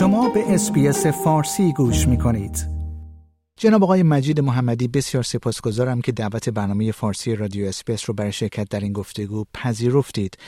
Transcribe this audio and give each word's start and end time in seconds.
شما 0.00 0.28
به 0.28 0.54
SBS 0.54 1.06
فارسی 1.06 1.72
گوش 1.72 2.08
می 2.08 2.18
کنید. 2.18 2.66
جناب 3.56 3.82
آقای 3.82 4.02
مجید 4.02 4.40
محمدی 4.40 4.88
بسیار 4.88 5.22
سپاسگزارم 5.22 6.00
که 6.00 6.12
دعوت 6.12 6.48
برنامه 6.48 6.92
فارسی 6.92 7.36
رادیو 7.36 7.66
SBS 7.66 8.04
رو 8.06 8.14
برای 8.14 8.32
شرکت 8.32 8.68
در 8.68 8.80
این 8.80 8.92
گفتگو 8.92 9.44
پذیرفتید. 9.54 10.38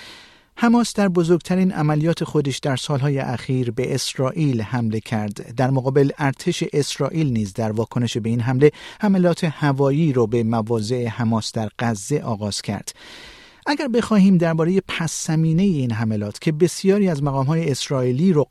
حماس 0.56 0.94
در 0.94 1.08
بزرگترین 1.08 1.72
عملیات 1.72 2.24
خودش 2.24 2.58
در 2.58 2.76
سالهای 2.76 3.18
اخیر 3.18 3.70
به 3.70 3.94
اسرائیل 3.94 4.62
حمله 4.62 5.00
کرد. 5.00 5.54
در 5.56 5.70
مقابل 5.70 6.10
ارتش 6.18 6.64
اسرائیل 6.72 7.32
نیز 7.32 7.52
در 7.52 7.72
واکنش 7.72 8.16
به 8.16 8.28
این 8.28 8.40
حمله 8.40 8.70
حملات 9.00 9.44
هوایی 9.44 10.12
رو 10.12 10.26
به 10.26 10.42
مواضع 10.42 11.06
حماس 11.06 11.52
در 11.52 11.68
غزه 11.78 12.20
آغاز 12.20 12.62
کرد. 12.62 12.92
اگر 13.66 13.88
بخواهیم 13.94 14.38
درباره 14.38 14.80
پس 14.88 15.26
زمینه 15.26 15.62
این 15.62 15.92
حملات 15.92 16.38
که 16.38 16.52
بسیاری 16.52 17.08
از 17.08 17.24
مقام 17.24 17.46
های 17.46 17.70
اسرائیلی 17.70 18.32
رو 18.32 18.44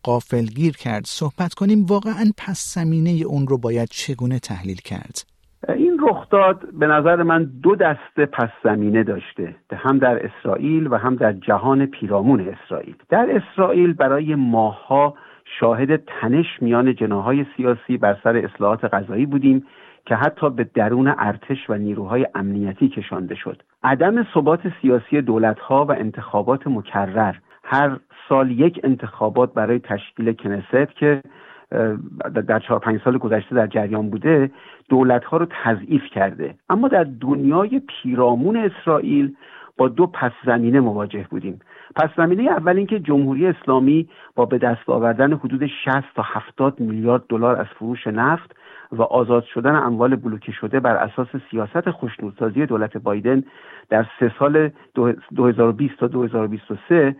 گیر 0.55 0.77
کرد 0.77 1.05
صحبت 1.05 1.53
کنیم 1.53 1.85
واقعا 1.85 2.25
پس 2.37 2.73
زمینه 2.75 3.23
اون 3.27 3.47
رو 3.47 3.57
باید 3.57 3.87
چگونه 3.91 4.39
تحلیل 4.39 4.77
کرد؟ 4.85 5.31
این 5.69 5.99
رخداد 6.09 6.73
به 6.73 6.87
نظر 6.87 7.23
من 7.23 7.43
دو 7.63 7.75
دسته 7.75 8.25
پس 8.25 8.49
زمینه 8.63 9.03
داشته 9.03 9.55
هم 9.71 9.97
در 9.97 10.25
اسرائیل 10.25 10.87
و 10.87 10.95
هم 10.95 11.15
در 11.15 11.33
جهان 11.33 11.85
پیرامون 11.85 12.47
اسرائیل. 12.47 12.95
در 13.09 13.27
اسرائیل 13.29 13.93
برای 13.93 14.35
ماهها 14.35 15.15
شاهد 15.45 15.95
تنش 15.95 16.45
میان 16.61 16.95
جناهای 16.95 17.45
سیاسی 17.57 17.97
بر 17.97 18.17
سر 18.23 18.37
اصلاحات 18.37 18.85
غذایی 18.85 19.25
بودیم 19.25 19.65
که 20.05 20.15
حتی 20.15 20.49
به 20.49 20.63
درون 20.73 21.15
ارتش 21.17 21.69
و 21.69 21.73
نیروهای 21.73 22.27
امنیتی 22.35 22.89
کشانده 22.89 23.35
شد. 23.35 23.61
عدم 23.83 24.27
ثبات 24.33 24.59
سیاسی 24.81 25.21
دولتها 25.21 25.85
و 25.85 25.91
انتخابات 25.91 26.67
مکرر. 26.67 27.35
هر 27.63 27.97
سال 28.29 28.51
یک 28.51 28.79
انتخابات 28.83 29.53
برای 29.53 29.79
تشکیل 29.79 30.33
کنست 30.33 30.95
که 30.95 31.21
در 32.47 32.59
چهار 32.59 32.79
پنج 32.79 33.01
سال 33.03 33.17
گذشته 33.17 33.55
در 33.55 33.67
جریان 33.67 34.09
بوده 34.09 34.51
دولت 34.89 35.23
ها 35.23 35.37
رو 35.37 35.47
تضعیف 35.63 36.03
کرده. 36.13 36.55
اما 36.69 36.87
در 36.87 37.03
دنیای 37.03 37.81
پیرامون 37.87 38.57
اسرائیل 38.57 39.35
با 39.77 39.87
دو 39.87 40.07
پس 40.07 40.31
زمینه 40.45 40.79
مواجه 40.79 41.25
بودیم. 41.29 41.59
پس 41.95 42.09
زمینه 42.17 42.43
اول 42.43 42.77
اینکه 42.77 42.99
جمهوری 42.99 43.47
اسلامی 43.47 44.09
با 44.35 44.45
به 44.45 44.57
دست 44.57 44.89
آوردن 44.89 45.33
حدود 45.33 45.67
60 45.85 45.95
تا 46.15 46.23
70 46.25 46.79
میلیارد 46.79 47.23
دلار 47.29 47.55
از 47.55 47.67
فروش 47.67 48.07
نفت 48.07 48.55
و 48.91 49.01
آزاد 49.01 49.43
شدن 49.43 49.75
اموال 49.75 50.15
بلوکه 50.15 50.51
شده 50.51 50.79
بر 50.79 50.95
اساس 50.95 51.27
سیاست 51.51 51.89
خوشنودسازی 51.89 52.65
دولت 52.65 52.97
بایدن 52.97 53.43
در 53.89 54.05
سه 54.19 54.31
سال 54.39 54.69
2020 55.35 55.95
تا 55.99 56.07
2023 56.07 57.15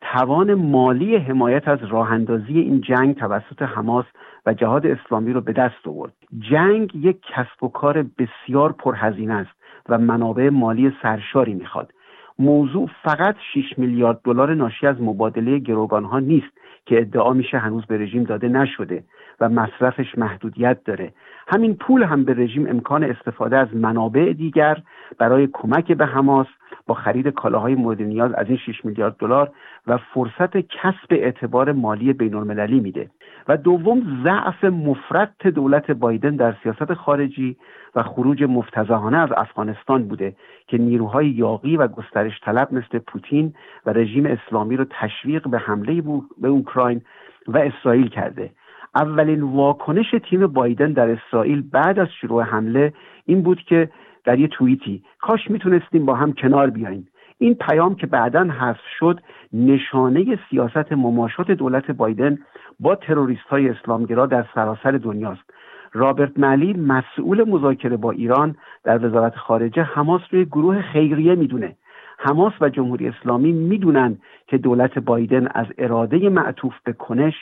توان 0.00 0.54
مالی 0.54 1.16
حمایت 1.16 1.68
از 1.68 1.78
راه 1.88 2.12
اندازی 2.12 2.60
این 2.60 2.80
جنگ 2.80 3.16
توسط 3.16 3.62
حماس 3.62 4.04
و 4.46 4.54
جهاد 4.54 4.86
اسلامی 4.86 5.32
رو 5.32 5.40
به 5.40 5.52
دست 5.52 5.86
آورد. 5.86 6.12
جنگ 6.38 6.94
یک 6.94 7.20
کسب 7.22 7.64
و 7.64 7.68
کار 7.68 8.02
بسیار 8.02 8.72
پرهزینه 8.72 9.34
است 9.34 9.50
و 9.88 9.98
منابع 9.98 10.48
مالی 10.48 10.92
سرشاری 11.02 11.54
می‌خواد. 11.54 11.92
موضوع 12.38 12.90
فقط 13.02 13.36
6 13.54 13.78
میلیارد 13.78 14.20
دلار 14.24 14.54
ناشی 14.54 14.86
از 14.86 15.00
مبادله 15.00 15.58
گروگان 15.58 16.04
ها 16.04 16.18
نیست 16.18 16.52
که 16.86 17.00
ادعا 17.00 17.32
میشه 17.32 17.58
هنوز 17.58 17.86
به 17.86 17.98
رژیم 17.98 18.24
داده 18.24 18.48
نشده 18.48 19.04
و 19.40 19.48
مصرفش 19.48 20.18
محدودیت 20.18 20.84
داره. 20.84 21.12
همین 21.48 21.74
پول 21.74 22.02
هم 22.02 22.24
به 22.24 22.34
رژیم 22.34 22.66
امکان 22.66 23.04
استفاده 23.04 23.56
از 23.56 23.68
منابع 23.76 24.32
دیگر 24.32 24.82
برای 25.18 25.48
کمک 25.52 25.92
به 25.92 26.06
حماس 26.06 26.46
با 26.86 26.94
خرید 26.94 27.28
کالاهای 27.28 27.74
مورد 27.74 28.02
نیاز 28.02 28.32
از 28.32 28.46
این 28.48 28.56
6 28.56 28.84
میلیارد 28.84 29.16
دلار 29.16 29.50
و 29.86 29.98
فرصت 29.98 30.56
کسب 30.56 31.10
اعتبار 31.10 31.72
مالی 31.72 32.12
بین 32.12 32.34
المللی 32.34 32.80
میده. 32.80 33.10
و 33.48 33.56
دوم 33.56 34.22
ضعف 34.24 34.64
مفرد 34.64 35.46
دولت 35.54 35.90
بایدن 35.90 36.36
در 36.36 36.54
سیاست 36.62 36.94
خارجی 36.94 37.56
و 37.94 38.02
خروج 38.02 38.42
مفتزهانه 38.42 39.18
از 39.18 39.28
افغانستان 39.36 40.08
بوده 40.08 40.36
که 40.66 40.78
نیروهای 40.78 41.28
یاقی 41.28 41.76
و 41.76 41.88
گسترش 41.88 42.40
طلب 42.44 42.72
مثل 42.72 42.98
پوتین 42.98 43.54
و 43.86 43.90
رژیم 43.90 44.26
اسلامی 44.26 44.76
رو 44.76 44.84
تشویق 44.90 45.48
به 45.48 45.58
حمله 45.58 46.02
به 46.38 46.48
اوکراین 46.48 47.02
و 47.48 47.58
اسرائیل 47.58 48.08
کرده. 48.08 48.50
اولین 48.94 49.42
واکنش 49.42 50.14
تیم 50.30 50.46
بایدن 50.46 50.92
در 50.92 51.10
اسرائیل 51.10 51.62
بعد 51.72 51.98
از 51.98 52.08
شروع 52.20 52.42
حمله 52.42 52.92
این 53.26 53.42
بود 53.42 53.60
که 53.60 53.90
در 54.24 54.38
یه 54.38 54.48
توییتی. 54.48 55.02
کاش 55.20 55.50
می‌تونستیم 55.50 56.06
با 56.06 56.14
هم 56.14 56.32
کنار 56.32 56.70
بیاییم 56.70 57.08
این 57.38 57.54
پیام 57.54 57.94
که 57.94 58.06
بعدا 58.06 58.44
حذف 58.44 58.86
شد 58.98 59.20
نشانه 59.52 60.38
سیاست 60.50 60.92
مماشات 60.92 61.50
دولت 61.50 61.90
بایدن 61.90 62.38
با 62.80 62.94
تروریست 62.94 63.46
های 63.50 63.68
اسلامگرا 63.68 64.26
در 64.26 64.46
سراسر 64.54 64.90
دنیاست. 64.90 65.50
رابرت 65.92 66.38
ملی 66.38 66.72
مسئول 66.72 67.44
مذاکره 67.48 67.96
با 67.96 68.10
ایران 68.10 68.56
در 68.84 69.06
وزارت 69.06 69.36
خارجه 69.36 69.82
حماس 69.82 70.20
روی 70.30 70.44
گروه 70.44 70.82
خیریه 70.82 71.34
می‌دونه. 71.34 71.76
حماس 72.18 72.52
و 72.60 72.68
جمهوری 72.68 73.08
اسلامی 73.08 73.52
می‌دونن 73.52 74.18
که 74.46 74.58
دولت 74.58 74.98
بایدن 74.98 75.48
از 75.54 75.66
اراده 75.78 76.28
معطوف 76.28 76.74
به 76.84 76.92
کنش 76.92 77.34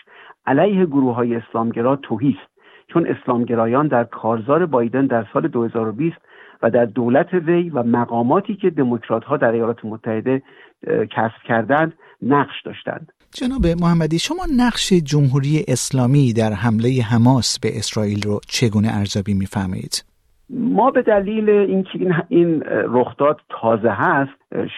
علیه 0.47 0.87
گروه 0.87 1.14
های 1.14 1.34
اسلامگرا 1.34 1.97
توهیست. 1.97 2.53
چون 2.88 3.06
اسلامگرایان 3.06 3.87
در 3.87 4.04
کارزار 4.04 4.66
بایدن 4.66 5.06
در 5.06 5.26
سال 5.32 5.49
2020 5.49 6.16
و 6.62 6.71
در 6.71 6.84
دولت 6.84 7.34
وی 7.34 7.71
و 7.71 7.83
مقاماتی 7.83 8.56
که 8.56 8.71
دموکرات 8.71 9.25
ها 9.25 9.37
در 9.37 9.53
ایالات 9.53 9.84
متحده 9.84 10.43
کسب 10.87 11.43
کردند 11.49 11.93
نقش 12.23 12.62
داشتند 12.65 13.12
جناب 13.34 13.67
محمدی 13.67 14.19
شما 14.19 14.43
نقش 14.56 14.93
جمهوری 14.93 15.65
اسلامی 15.69 16.33
در 16.33 16.53
حمله 16.53 17.03
حماس 17.03 17.59
به 17.62 17.78
اسرائیل 17.78 18.23
رو 18.23 18.41
چگونه 18.49 18.89
ارزیابی 18.99 19.34
می‌فهمید؟ 19.34 20.05
ما 20.50 20.91
به 20.91 21.03
دلیل 21.03 21.50
اینکه 21.50 22.25
این 22.28 22.62
رخداد 22.69 23.41
تازه 23.49 23.91
هست 23.91 24.31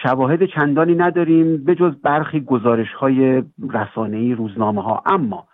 شواهد 0.03 0.39
چندانی 0.55 0.95
نداریم 0.95 1.63
به 1.65 1.75
جز 1.75 1.95
برخی 2.03 2.41
گزارش 2.41 2.93
های 2.99 3.43
رسانه‌ای 3.73 4.33
روزنامه 4.33 4.81
ها 4.81 5.03
اما 5.05 5.47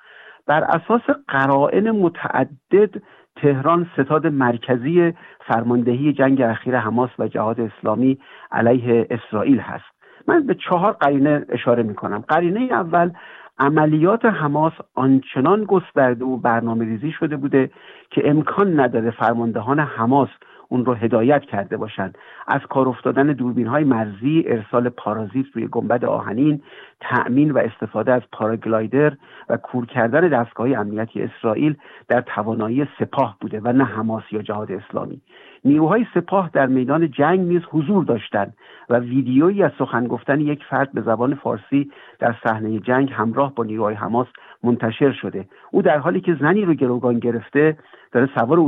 بر 0.47 0.63
اساس 0.63 1.01
قرائن 1.27 1.91
متعدد 1.91 3.01
تهران 3.35 3.87
ستاد 3.93 4.27
مرکزی 4.27 5.13
فرماندهی 5.47 6.13
جنگ 6.13 6.41
اخیر 6.41 6.77
حماس 6.77 7.09
و 7.19 7.27
جهاد 7.27 7.61
اسلامی 7.61 8.17
علیه 8.51 9.07
اسرائیل 9.09 9.59
هست. 9.59 9.85
من 10.27 10.47
به 10.47 10.55
چهار 10.55 10.91
قرینه 10.91 11.45
اشاره 11.49 11.83
می 11.83 11.95
کنم 11.95 12.23
قرینه 12.27 12.73
اول 12.73 13.11
عملیات 13.59 14.25
حماس 14.25 14.73
آنچنان 14.95 15.63
گسترده 15.63 16.25
و 16.25 16.37
برنامه 16.37 16.85
ریزی 16.85 17.11
شده 17.11 17.37
بوده 17.37 17.71
که 18.09 18.29
امکان 18.29 18.79
نداره 18.79 19.11
فرماندهان 19.11 19.79
حماس 19.79 20.29
اون 20.71 20.85
رو 20.85 20.93
هدایت 20.93 21.41
کرده 21.41 21.77
باشند. 21.77 22.17
از 22.47 22.61
کار 22.69 22.89
افتادن 22.89 23.27
دوربین 23.27 23.67
های 23.67 23.83
مرزی 23.83 24.43
ارسال 24.47 24.89
پارازیت 24.89 25.45
روی 25.53 25.67
گنبد 25.67 26.05
آهنین 26.05 26.61
تأمین 26.99 27.51
و 27.51 27.57
استفاده 27.57 28.13
از 28.13 28.21
پاراگلایدر 28.31 29.13
و 29.49 29.57
کور 29.57 29.85
کردن 29.85 30.27
دستگاه 30.27 30.67
امنیتی 30.67 31.21
اسرائیل 31.21 31.75
در 32.07 32.21
توانایی 32.21 32.87
سپاه 32.99 33.37
بوده 33.41 33.61
و 33.63 33.71
نه 33.71 33.83
حماس 33.83 34.23
یا 34.31 34.41
جهاد 34.41 34.71
اسلامی. 34.71 35.21
نیروهای 35.65 36.05
سپاه 36.13 36.49
در 36.53 36.67
میدان 36.67 37.11
جنگ 37.11 37.39
نیز 37.39 37.61
حضور 37.69 38.03
داشتند 38.03 38.53
و 38.89 38.99
ویدیویی 38.99 39.63
از 39.63 39.71
سخن 39.79 40.07
گفتن 40.07 40.41
یک 40.41 40.63
فرد 40.69 40.91
به 40.93 41.01
زبان 41.01 41.35
فارسی 41.35 41.91
در 42.19 42.35
صحنه 42.43 42.79
جنگ 42.79 43.11
همراه 43.11 43.55
با 43.55 43.63
نیروهای 43.63 43.95
حماس 43.95 44.27
منتشر 44.63 45.11
شده. 45.11 45.45
او 45.71 45.81
در 45.81 45.97
حالی 45.97 46.21
که 46.21 46.37
زنی 46.41 46.65
رو 46.65 46.73
گروگان 46.73 47.19
گرفته 47.19 47.77
داره 48.11 48.29
سوار 48.35 48.59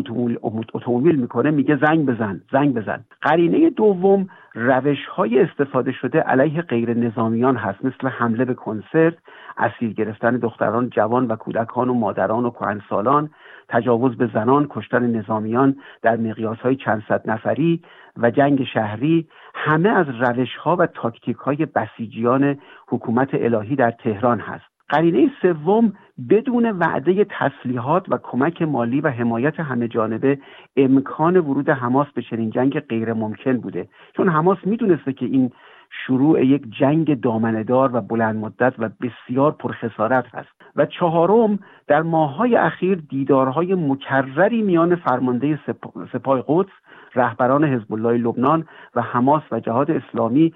اتومبیل 0.73 1.15
می‌کنه 1.15 1.51
میگه 1.51 1.75
زنگ 1.75 2.05
بزن 2.05 2.41
زنگ 2.51 2.73
بزن. 2.73 3.05
قرینه 3.21 3.69
دوم 3.69 4.27
روش 4.55 5.05
های 5.05 5.39
استفاده 5.39 5.91
شده 5.91 6.19
علیه 6.19 6.61
غیر 6.61 6.93
نظامیان 6.97 7.55
هست 7.55 7.85
مثل 7.85 8.07
حمله 8.07 8.45
به 8.45 8.53
کنسرت 8.53 9.13
اسیر 9.57 9.94
گرفتن 9.94 10.38
دختران 10.38 10.89
جوان 10.89 11.27
و 11.27 11.35
کودکان 11.35 11.89
و 11.89 11.94
مادران 11.94 12.45
و 12.45 12.50
کهنسالان 12.50 13.29
تجاوز 13.69 14.18
به 14.18 14.29
زنان 14.33 14.68
کشتن 14.69 15.15
نظامیان 15.15 15.75
در 16.01 16.18
مقیاس 16.18 16.57
های 16.57 16.75
چند 16.75 17.03
صد 17.07 17.29
نفری 17.29 17.81
و 18.18 18.31
جنگ 18.31 18.63
شهری. 18.63 19.27
همه 19.56 19.89
از 19.89 20.06
روش 20.09 20.56
ها 20.56 20.75
و 20.75 20.85
تاکتیک 20.85 21.38
های 21.38 21.65
بسیجیان 21.65 22.57
حکومت 22.88 23.29
الهی 23.33 23.75
در 23.75 23.91
تهران 23.91 24.39
هست. 24.39 24.72
قرینه 24.89 25.31
سوم 25.41 25.94
بدون 26.30 26.71
وعده 26.71 27.25
تسلیحات 27.30 28.06
و 28.09 28.18
کمک 28.24 28.62
مالی 28.62 29.01
و 29.01 29.09
حمایت 29.09 29.59
همه 29.59 29.88
جانبه 29.88 30.38
امکان 30.77 31.38
ورود 31.38 31.69
حماس 31.69 32.07
به 32.15 32.21
چنین 32.21 32.50
جنگ 32.50 32.80
غیر 32.80 33.13
ممکن 33.13 33.57
بوده. 33.57 33.88
چون 34.18 34.30
حماس 34.30 34.57
می‌دونسته 34.65 35.13
که 35.13 35.25
این 35.25 35.51
شروع 36.06 36.45
یک 36.45 36.63
جنگ 36.80 37.21
دامندار 37.21 37.95
و 37.95 38.01
بلند 38.01 38.35
مدت 38.35 38.74
و 38.80 38.89
بسیار 39.01 39.51
پرخسارت 39.51 40.25
هست 40.35 40.50
و 40.75 40.85
چهارم 40.85 41.59
در 41.88 42.01
ماههای 42.01 42.56
اخیر 42.56 42.95
دیدارهای 43.09 43.75
مکرری 43.75 44.62
میان 44.62 44.95
فرمانده 44.95 45.59
سپاه 46.12 46.44
قدس 46.47 46.71
رهبران 47.15 47.63
حزب 47.63 47.94
الله 47.94 48.18
لبنان 48.18 48.65
و 48.95 49.01
حماس 49.01 49.44
و 49.51 49.60
جهاد 49.60 49.92
اسلامی 49.92 50.54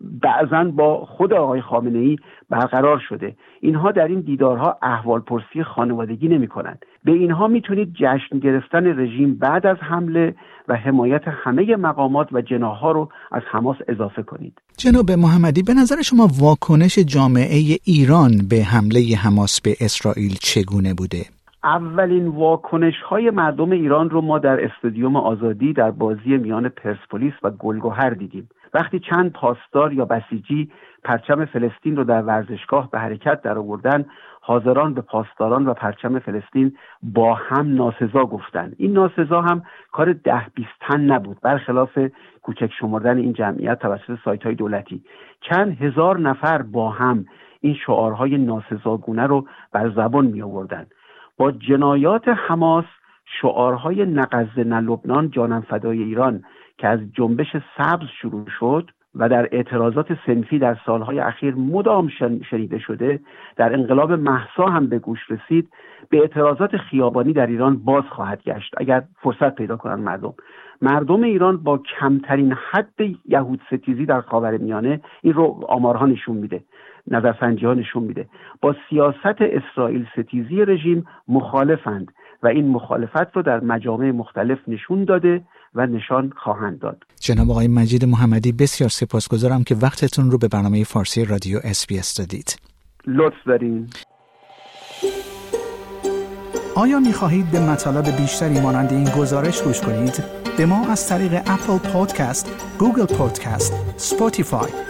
بعضا 0.00 0.64
با 0.64 1.04
خود 1.04 1.32
آقای 1.32 1.60
خامنه 1.60 1.98
ای 1.98 2.16
برقرار 2.50 2.98
شده. 3.08 3.36
اینها 3.60 3.92
در 3.92 4.08
این 4.08 4.20
دیدارها 4.20 4.78
احوال 4.82 5.20
پرسی 5.20 5.62
خانوادگی 5.62 6.28
نمی 6.28 6.46
کنند 6.46 6.84
به 7.04 7.12
اینها 7.12 7.48
می‌تونید 7.48 7.92
جشن 7.94 8.38
گرفتن 8.38 9.00
رژیم 9.00 9.34
بعد 9.34 9.66
از 9.66 9.76
حمله 9.80 10.34
و 10.68 10.76
حمایت 10.76 11.22
همه 11.26 11.76
مقامات 11.76 12.32
و 12.32 12.40
جناها 12.40 12.92
رو 12.92 13.08
از 13.32 13.42
حماس 13.50 13.76
اضافه 13.88 14.22
کنید. 14.22 14.60
جناب 14.76 15.10
محمدی 15.10 15.62
به 15.62 15.74
نظر 15.74 16.02
شما 16.02 16.28
واکنش 16.40 16.98
جامعه 16.98 17.78
ایران 17.84 18.32
به 18.50 18.56
حمله 18.56 19.16
حماس 19.16 19.60
به 19.60 19.76
اسرائیل 19.80 20.34
چگونه 20.42 20.94
بوده؟ 20.94 21.39
اولین 21.64 22.28
واکنش 22.28 23.02
های 23.02 23.30
مردم 23.30 23.70
ایران 23.70 24.10
رو 24.10 24.20
ما 24.20 24.38
در 24.38 24.64
استادیوم 24.64 25.16
آزادی 25.16 25.72
در 25.72 25.90
بازی 25.90 26.36
میان 26.36 26.68
پرسپولیس 26.68 27.32
و 27.42 27.50
گلگوهر 27.50 28.10
دیدیم. 28.10 28.48
وقتی 28.74 29.00
چند 29.00 29.32
پاسدار 29.32 29.92
یا 29.92 30.04
بسیجی 30.04 30.70
پرچم 31.04 31.44
فلسطین 31.44 31.96
رو 31.96 32.04
در 32.04 32.22
ورزشگاه 32.22 32.90
به 32.90 32.98
حرکت 32.98 33.42
در 33.42 33.58
آوردن 33.58 34.06
حاضران 34.40 34.94
به 34.94 35.00
پاسداران 35.00 35.66
و 35.66 35.74
پرچم 35.74 36.18
فلسطین 36.18 36.76
با 37.02 37.34
هم 37.34 37.74
ناسزا 37.74 38.24
گفتند. 38.24 38.74
این 38.78 38.92
ناسزا 38.92 39.40
هم 39.40 39.62
کار 39.92 40.12
ده 40.12 40.46
بیست 40.54 40.78
تن 40.80 41.00
نبود 41.00 41.40
برخلاف 41.42 41.98
کوچک 42.42 42.70
شمردن 42.80 43.18
این 43.18 43.32
جمعیت 43.32 43.78
توسط 43.78 44.18
سایت 44.24 44.42
های 44.42 44.54
دولتی. 44.54 45.04
چند 45.40 45.82
هزار 45.82 46.18
نفر 46.18 46.62
با 46.62 46.90
هم 46.90 47.26
این 47.60 47.74
شعارهای 47.74 48.38
ناسزاگونه 48.38 49.26
رو 49.26 49.46
بر 49.72 49.90
زبان 49.90 50.26
می 50.26 50.42
آوردن 50.42 50.86
با 51.40 51.50
جنایات 51.52 52.28
حماس 52.28 52.84
شعارهای 53.40 54.06
نقض 54.06 54.58
نه 54.58 54.80
لبنان 54.80 55.30
جانم 55.30 55.60
فدای 55.60 56.02
ایران 56.02 56.42
که 56.78 56.88
از 56.88 57.00
جنبش 57.12 57.56
سبز 57.78 58.06
شروع 58.22 58.46
شد 58.58 58.90
و 59.14 59.28
در 59.28 59.48
اعتراضات 59.52 60.06
سنفی 60.26 60.58
در 60.58 60.76
سالهای 60.86 61.18
اخیر 61.18 61.54
مدام 61.54 62.08
شنیده 62.50 62.78
شده 62.78 63.20
در 63.56 63.72
انقلاب 63.72 64.12
محسا 64.12 64.66
هم 64.66 64.86
به 64.86 64.98
گوش 64.98 65.18
رسید 65.30 65.68
به 66.10 66.18
اعتراضات 66.18 66.76
خیابانی 66.76 67.32
در 67.32 67.46
ایران 67.46 67.76
باز 67.76 68.04
خواهد 68.10 68.42
گشت. 68.42 68.74
اگر 68.76 69.02
فرصت 69.22 69.54
پیدا 69.54 69.76
کنند 69.76 69.98
مردم. 69.98 70.34
مردم 70.82 71.22
ایران 71.22 71.56
با 71.56 71.78
کمترین 72.00 72.56
حد 72.70 73.00
یهود 73.24 73.60
ستیزی 73.66 74.06
در 74.06 74.20
خاور 74.20 74.56
میانه 74.56 75.00
این 75.22 75.32
رو 75.32 75.64
آمارها 75.68 76.06
نشون 76.06 76.36
میده. 76.36 76.62
نظرسنجی 77.06 77.66
ها 77.66 77.74
نشون 77.74 78.02
میده. 78.02 78.26
با 78.62 78.74
سیاست 78.90 79.38
اسرائیل 79.40 80.06
ستیزی 80.12 80.64
رژیم 80.64 81.06
مخالفند 81.28 82.12
و 82.42 82.46
این 82.46 82.68
مخالفت 82.68 83.36
رو 83.36 83.42
در 83.42 83.60
مجامع 83.60 84.10
مختلف 84.10 84.58
نشون 84.68 85.04
داده 85.04 85.42
و 85.74 85.86
نشان 85.86 86.32
خواهند 86.36 86.78
داد. 86.78 87.02
جناب 87.20 87.50
آقای 87.50 87.68
مجید 87.68 88.04
محمدی 88.04 88.52
بسیار 88.52 88.90
سپاسگزارم 88.90 89.64
که 89.64 89.74
وقتتون 89.74 90.30
رو 90.30 90.38
به 90.38 90.48
برنامه 90.48 90.84
فارسی 90.84 91.24
رادیو 91.24 91.58
SBS 91.64 92.18
دادید. 92.18 92.58
لطف 93.06 93.46
دارین. 93.46 93.88
آیا 96.76 97.00
می 97.00 97.12
خواهید 97.12 97.50
به 97.50 97.60
مطالب 97.60 98.04
بیشتری 98.16 98.60
مانند 98.60 98.92
این 98.92 99.04
گزارش 99.04 99.62
گوش 99.62 99.80
کنید؟ 99.80 100.24
به 100.58 100.66
ما 100.66 100.86
از 100.86 101.08
طریق 101.08 101.32
Apple 101.34 101.90
Podcast، 101.92 102.76
Google 102.78 103.16
Podcast، 103.16 103.72
Spotify 103.96 104.89